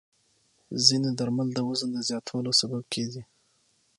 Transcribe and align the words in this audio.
ځینې 0.85 1.09
درمل 1.19 1.47
د 1.53 1.59
وزن 1.69 1.89
د 1.93 1.97
زیاتوالي 2.09 2.53
سبب 2.61 2.83
کېږي. 2.93 3.23